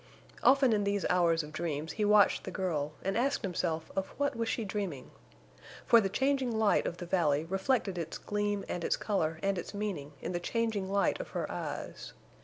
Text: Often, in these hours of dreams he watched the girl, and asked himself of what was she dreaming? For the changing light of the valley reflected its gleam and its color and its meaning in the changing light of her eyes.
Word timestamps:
Often, 0.41 0.73
in 0.73 0.83
these 0.83 1.05
hours 1.11 1.43
of 1.43 1.53
dreams 1.53 1.91
he 1.91 2.05
watched 2.05 2.43
the 2.43 2.49
girl, 2.49 2.93
and 3.03 3.15
asked 3.15 3.43
himself 3.43 3.91
of 3.95 4.07
what 4.17 4.35
was 4.35 4.49
she 4.49 4.65
dreaming? 4.65 5.11
For 5.85 6.01
the 6.01 6.09
changing 6.09 6.49
light 6.57 6.87
of 6.87 6.97
the 6.97 7.05
valley 7.05 7.45
reflected 7.45 7.99
its 7.99 8.17
gleam 8.17 8.65
and 8.67 8.83
its 8.83 8.95
color 8.97 9.37
and 9.43 9.59
its 9.59 9.75
meaning 9.75 10.13
in 10.19 10.31
the 10.31 10.39
changing 10.39 10.89
light 10.91 11.19
of 11.19 11.29
her 11.37 11.51
eyes. 11.51 12.13